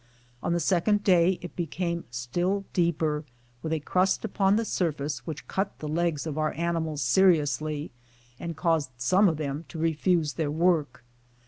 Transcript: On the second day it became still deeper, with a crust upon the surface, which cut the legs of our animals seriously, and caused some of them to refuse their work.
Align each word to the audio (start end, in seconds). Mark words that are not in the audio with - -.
On 0.41 0.51
the 0.51 0.59
second 0.59 1.03
day 1.03 1.37
it 1.43 1.55
became 1.55 2.05
still 2.09 2.65
deeper, 2.73 3.23
with 3.61 3.71
a 3.71 3.79
crust 3.79 4.25
upon 4.25 4.55
the 4.55 4.65
surface, 4.65 5.27
which 5.27 5.47
cut 5.47 5.77
the 5.77 5.87
legs 5.87 6.25
of 6.25 6.39
our 6.39 6.53
animals 6.53 7.03
seriously, 7.03 7.91
and 8.39 8.57
caused 8.57 8.89
some 8.97 9.29
of 9.29 9.37
them 9.37 9.65
to 9.67 9.77
refuse 9.77 10.33
their 10.33 10.49
work. 10.49 11.03